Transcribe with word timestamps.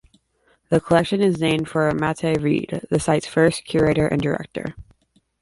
The 0.69 0.81
collection 0.81 1.21
is 1.21 1.39
named 1.39 1.69
for 1.69 1.91
Mattye 1.91 2.41
Reed, 2.41 2.87
the 2.89 2.99
site's 2.99 3.27
first 3.27 3.65
curator 3.65 4.07
and 4.07 4.19
director. 4.19 4.73